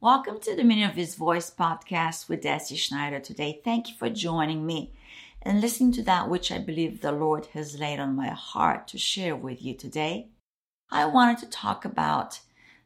[0.00, 3.60] Welcome to the Dominion of His Voice podcast with Deci Schneider today.
[3.64, 4.92] Thank you for joining me
[5.42, 8.96] and listening to that which I believe the Lord has laid on my heart to
[8.96, 10.28] share with you today.
[10.88, 12.38] I wanted to talk about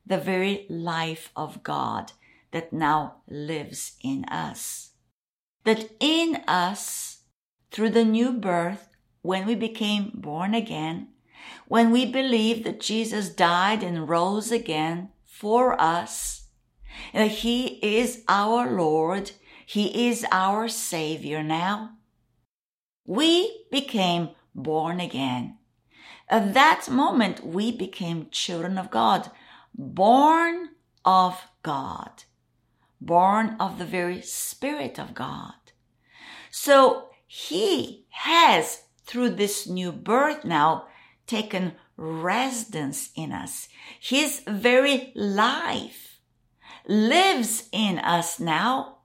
[0.06, 2.12] the very life of God
[2.50, 4.92] that now lives in us.
[5.64, 7.24] That in us,
[7.70, 8.88] through the new birth,
[9.20, 11.08] when we became born again,
[11.68, 16.41] when we believe that Jesus died and rose again for us,
[17.12, 19.32] that He is our Lord.
[19.66, 21.92] He is our Savior now.
[23.06, 25.58] We became born again.
[26.28, 29.30] At that moment, we became children of God,
[29.74, 30.70] born
[31.04, 32.24] of God,
[33.00, 35.54] born of the very Spirit of God.
[36.50, 40.86] So He has, through this new birth now,
[41.26, 43.68] taken residence in us.
[44.00, 46.11] His very life
[46.86, 48.98] lives in us now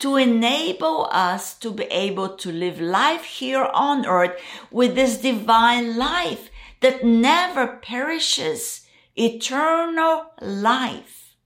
[0.00, 5.96] to enable us to be able to live life here on earth with this divine
[5.96, 6.50] life
[6.80, 11.36] that never perishes, eternal life.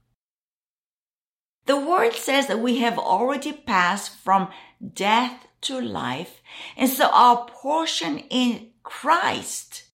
[1.65, 4.49] The word says that we have already passed from
[4.93, 6.41] death to life,
[6.77, 9.89] and so our portion in Christ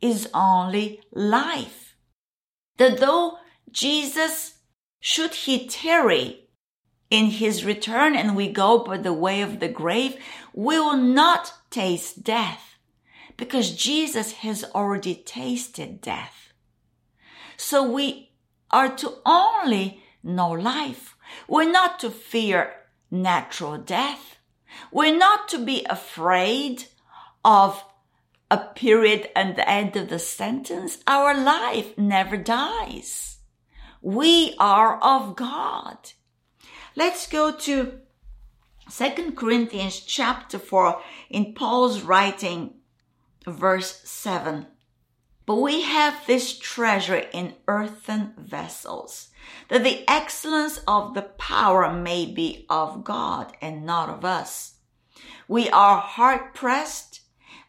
[0.00, 1.96] is only life.
[2.76, 3.38] That though
[3.70, 4.55] Jesus
[5.00, 6.48] should he tarry
[7.10, 10.16] in his return and we go by the way of the grave,
[10.52, 12.76] we will not taste death
[13.36, 16.52] because Jesus has already tasted death.
[17.56, 18.32] So we
[18.70, 21.16] are to only know life.
[21.48, 22.74] We're not to fear
[23.10, 24.38] natural death.
[24.90, 26.84] We're not to be afraid
[27.44, 27.82] of
[28.50, 30.98] a period and the end of the sentence.
[31.06, 33.35] Our life never dies.
[34.06, 36.12] We are of God.
[36.94, 37.98] Let's go to
[38.88, 42.74] Second Corinthians chapter 4 in Paul's writing,
[43.44, 44.68] verse 7.
[45.44, 49.30] But we have this treasure in earthen vessels,
[49.70, 54.74] that the excellence of the power may be of God and not of us.
[55.48, 57.22] We are hard pressed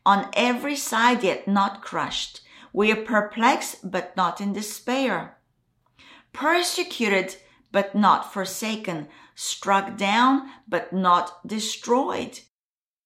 [0.06, 2.42] on every side, yet not crushed.
[2.74, 5.37] We are perplexed, but not in despair
[6.34, 7.36] persecuted
[7.72, 12.40] but not forsaken, struck down but not destroyed,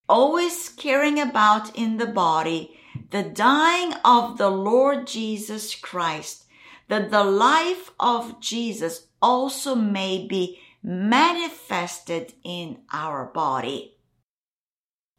[0.07, 2.77] always carrying about in the body
[3.09, 6.45] the dying of the Lord Jesus Christ,
[6.87, 13.95] that the life of Jesus also may be manifested in our body.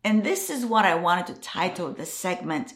[0.05, 2.75] And this is what I wanted to title the segment,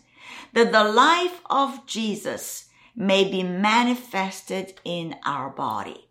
[0.53, 2.66] that the life of Jesus
[2.97, 6.09] may be manifested in our body.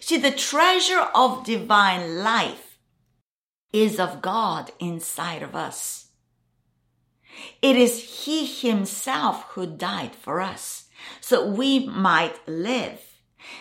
[0.00, 2.78] See, the treasure of divine life
[3.72, 6.08] is of God inside of us.
[7.60, 10.88] It is He Himself who died for us
[11.20, 13.00] so we might live.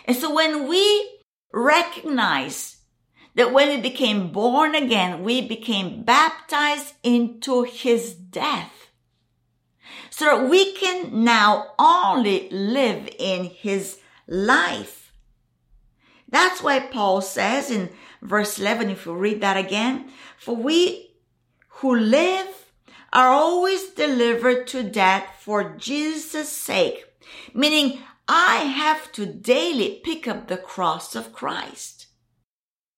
[0.06, 1.20] And so when we
[1.54, 2.78] recognize
[3.36, 8.91] that when we became born again, we became baptized into His death,
[10.12, 15.14] so that we can now only live in his life.
[16.30, 17.90] That's why Paul says in
[18.22, 21.16] verse 11, if you read that again, for we
[21.80, 22.48] who live
[23.14, 27.06] are always delivered to death for Jesus' sake,
[27.54, 32.08] meaning I have to daily pick up the cross of Christ.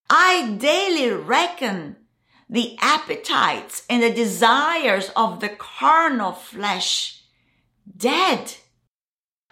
[0.10, 1.96] I daily reckon
[2.54, 7.24] the appetites and the desires of the carnal flesh
[7.98, 8.54] dead.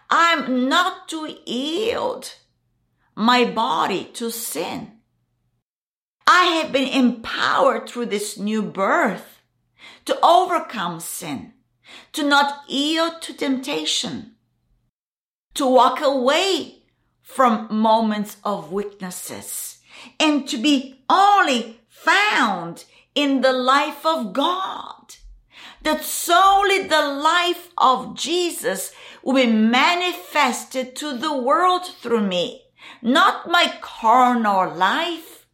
[0.08, 2.36] I'm not to yield
[3.16, 4.92] my body to sin.
[6.28, 9.40] I have been empowered through this new birth
[10.06, 11.54] to overcome sin,
[12.14, 14.34] to not yield to temptation,
[15.56, 16.84] to walk away
[17.24, 19.80] from moments of weaknesses
[20.20, 22.86] and to be only found
[23.16, 25.16] in the life of God.
[25.84, 28.92] That solely the life of Jesus
[29.24, 32.64] will be manifested to the world through me.
[33.02, 35.48] Not my carnal life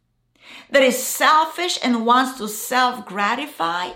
[0.70, 3.90] that is selfish and wants to self gratify,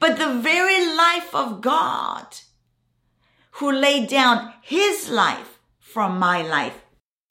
[0.00, 2.26] but the very life of God
[3.52, 6.84] who laid down his life for my life.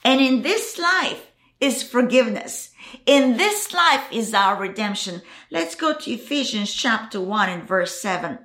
[0.04, 1.32] And in this life,
[1.62, 2.71] is forgiveness.
[3.06, 5.22] In this life is our redemption.
[5.50, 8.38] Let's go to Ephesians chapter 1 and verse 7.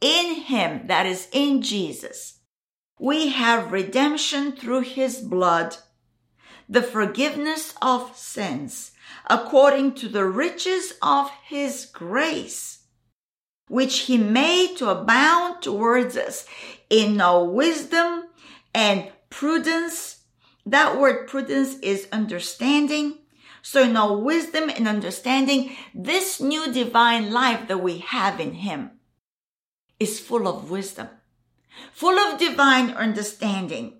[0.00, 2.40] In him, that is in Jesus,
[2.98, 5.76] we have redemption through his blood,
[6.68, 8.92] the forgiveness of sins
[9.28, 12.84] according to the riches of his grace,
[13.68, 16.46] which he made to abound towards us
[16.90, 18.24] in all wisdom
[18.74, 20.24] and prudence.
[20.64, 23.18] That word prudence is understanding.
[23.68, 28.92] So all wisdom and understanding, this new divine life that we have in him
[29.98, 31.08] is full of wisdom,
[31.92, 33.94] full of divine understanding.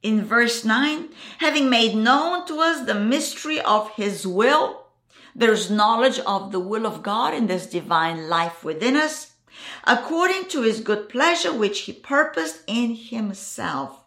[0.00, 1.08] In verse 9,
[1.38, 4.86] having made known to us the mystery of his will,
[5.34, 9.32] there's knowledge of the will of God in this divine life within us,
[9.88, 14.04] according to his good pleasure which he purposed in himself,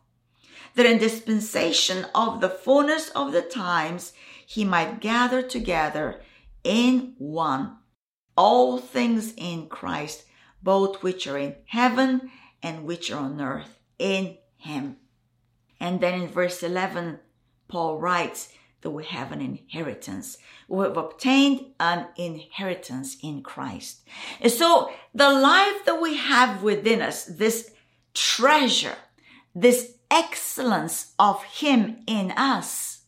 [0.76, 4.14] that in dispensation of the fullness of the times
[4.52, 6.20] he might gather together
[6.62, 7.78] in one
[8.36, 10.26] all things in Christ,
[10.62, 12.30] both which are in heaven
[12.62, 14.98] and which are on earth, in him.
[15.80, 17.20] And then in verse 11,
[17.70, 18.52] Paul writes
[18.82, 20.38] that we have an inheritance.
[20.68, 24.02] We have obtained an inheritance in Christ.
[24.42, 27.72] And so the life that we have within us, this
[28.14, 28.98] treasure,
[29.56, 33.01] this excellence of Him in us,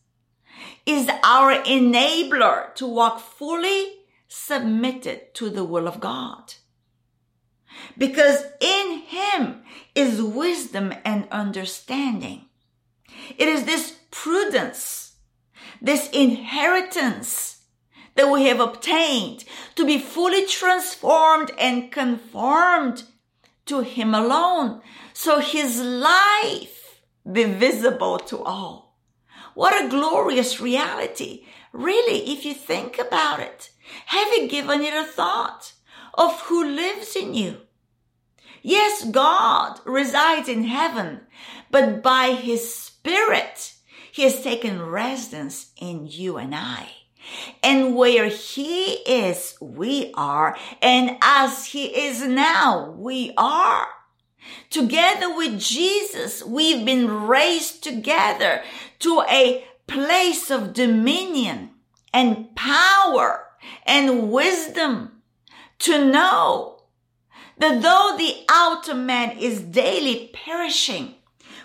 [0.86, 3.92] is our enabler to walk fully
[4.28, 6.54] submitted to the will of God.
[7.96, 9.62] Because in Him
[9.94, 12.46] is wisdom and understanding.
[13.38, 15.16] It is this prudence,
[15.80, 17.64] this inheritance
[18.16, 19.44] that we have obtained
[19.74, 23.04] to be fully transformed and conformed
[23.66, 24.82] to Him alone.
[25.12, 27.00] So His life
[27.30, 28.83] be visible to all.
[29.54, 31.44] What a glorious reality.
[31.72, 33.70] Really, if you think about it,
[34.06, 35.72] have you given it a thought
[36.14, 37.58] of who lives in you?
[38.62, 41.20] Yes, God resides in heaven,
[41.70, 43.74] but by His Spirit.
[44.10, 46.88] He has taken residence in you and I.
[47.62, 50.56] And where he is, we are.
[50.80, 53.88] And as he is now, we are.
[54.70, 58.62] Together with Jesus, we've been raised together
[59.00, 61.70] to a place of dominion
[62.12, 63.46] and power
[63.86, 65.22] and wisdom
[65.78, 66.82] to know
[67.58, 71.14] that though the outer man is daily perishing,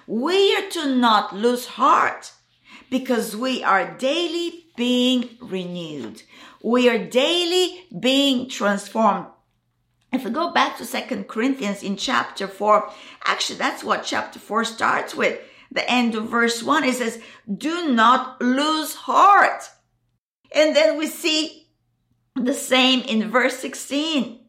[0.07, 2.33] we are to not lose heart
[2.89, 6.23] because we are daily being renewed.
[6.63, 9.27] We are daily being transformed.
[10.11, 12.91] If we go back to Second Corinthians in chapter 4,
[13.25, 15.39] actually that's what chapter 4 starts with.
[15.71, 19.69] The end of verse 1, it says, do not lose heart.
[20.53, 21.67] And then we see
[22.35, 24.39] the same in verse 16.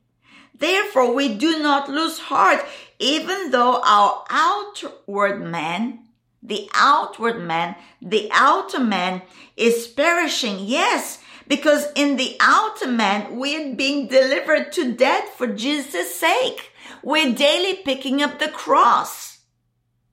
[0.54, 2.64] Therefore, we do not lose heart
[3.00, 6.00] even though our outward man,
[6.42, 9.22] the outward man, the outer man
[9.56, 10.58] is perishing.
[10.60, 11.19] Yes,
[11.50, 16.70] because in the outer man, we're being delivered to death for Jesus' sake.
[17.02, 19.40] We're daily picking up the cross.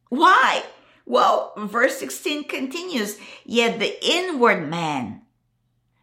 [0.10, 0.63] Why?
[1.06, 5.22] Well, verse 16 continues, yet the inward man,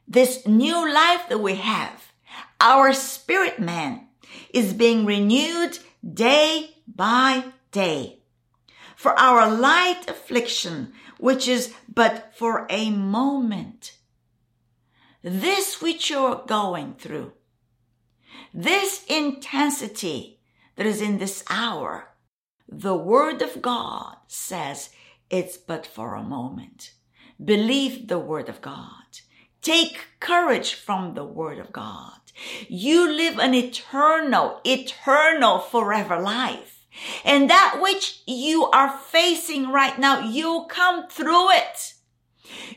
[0.07, 2.13] this new life that we have,
[2.61, 4.07] our spirit man,
[4.51, 8.21] is being renewed day by day.
[8.95, 13.94] For our light affliction, which is but for a moment.
[15.27, 17.33] This which you're going through,
[18.53, 20.39] this intensity
[20.77, 22.11] that is in this hour,
[22.69, 24.91] the word of God says
[25.31, 26.93] it's but for a moment.
[27.43, 29.21] Believe the word of God.
[29.63, 32.21] Take courage from the word of God.
[32.69, 36.85] You live an eternal, eternal forever life.
[37.25, 41.94] And that which you are facing right now, you'll come through it.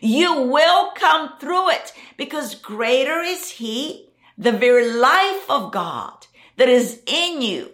[0.01, 6.27] You will come through it because greater is He, the very life of God
[6.58, 7.72] that is in you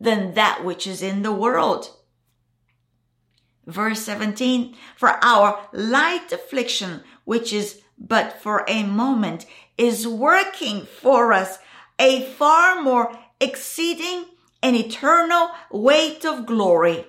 [0.00, 1.90] than that which is in the world.
[3.66, 9.46] Verse 17, for our light affliction, which is but for a moment,
[9.78, 11.58] is working for us
[11.98, 14.24] a far more exceeding
[14.62, 17.06] and eternal weight of glory,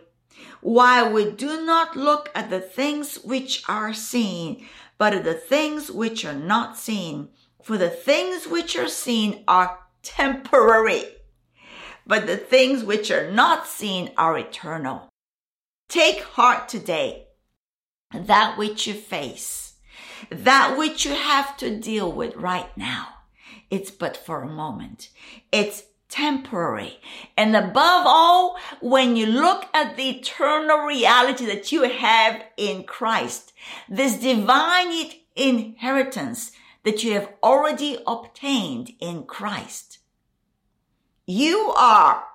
[0.63, 4.65] while we do not look at the things which are seen,
[4.98, 7.29] but at the things which are not seen.
[7.62, 11.03] For the things which are seen are temporary,
[12.08, 15.10] but the things which are not seen are eternal.
[15.89, 17.27] Take heart today.
[18.13, 19.74] That which you face,
[20.29, 23.08] that which you have to deal with right now,
[23.70, 25.10] it's but for a moment.
[25.51, 27.00] It's temporary.
[27.36, 33.51] And above all, when you look at the eternal reality that you have in Christ,
[33.89, 36.51] this divine inheritance
[36.84, 39.98] that you have already obtained in Christ,
[41.25, 42.25] you are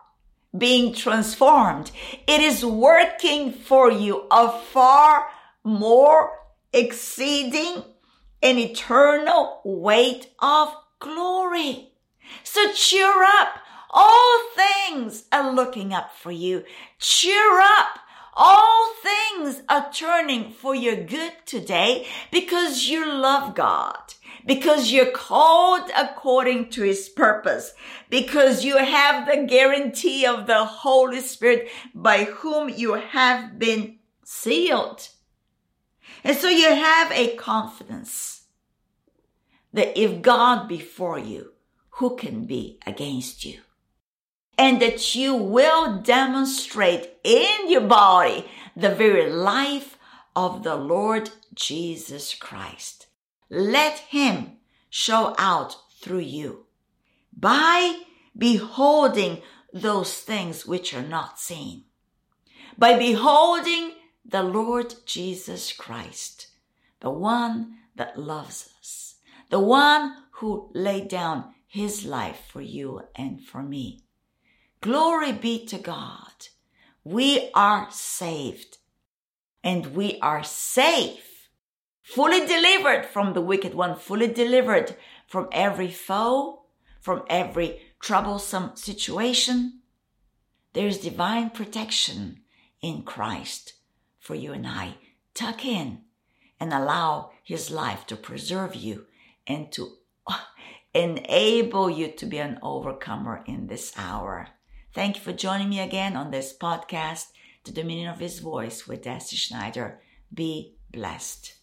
[0.56, 1.92] being transformed.
[2.26, 5.28] It is working for you a far
[5.62, 6.32] more
[6.73, 7.85] exceeding
[8.42, 11.92] an eternal weight of glory.
[12.42, 13.61] So cheer up.
[13.90, 16.64] All things are looking up for you.
[16.99, 18.00] Cheer up.
[18.40, 24.14] All things are turning for your good today because you love God,
[24.47, 27.73] because you're called according to his purpose,
[28.11, 35.09] because you have the guarantee of the Holy Spirit by whom you have been sealed.
[36.23, 38.45] And so you have a confidence
[39.73, 41.54] that if God be for you,
[41.90, 43.61] who can be against you?
[44.59, 48.45] And that you will demonstrate in your body
[48.77, 49.97] the very life
[50.35, 53.07] of the Lord Jesus Christ.
[53.49, 54.59] Let him
[54.91, 56.67] show out through you
[57.33, 58.00] by
[58.37, 61.85] beholding those things which are not seen.
[62.77, 63.93] By beholding
[64.25, 66.49] the Lord Jesus Christ,
[67.00, 69.17] the one that loves us,
[69.50, 74.03] the one who laid down his life for you and for me.
[74.80, 76.49] Glory be to God.
[77.02, 78.78] We are saved
[79.64, 81.49] and we are safe,
[82.02, 86.62] fully delivered from the wicked one, fully delivered from every foe,
[87.00, 89.80] from every troublesome situation.
[90.75, 92.42] There's divine protection
[92.80, 93.75] in Christ
[94.20, 94.94] for you and I.
[95.35, 96.02] Tuck in
[96.61, 99.06] and allow his life to preserve you
[99.47, 99.97] and to
[100.94, 104.49] enable you to be an overcomer in this hour.
[104.95, 107.26] Thank you for joining me again on this podcast,
[107.64, 110.00] The Dominion of His Voice with Deci Schneider.
[110.33, 111.58] Be blessed.